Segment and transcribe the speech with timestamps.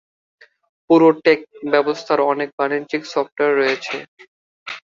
[0.89, 1.39] পুরো টেক
[1.71, 3.95] ব্যবস্থার অনেক বাণিজ্যিক সফটওয়ার রয়েছে।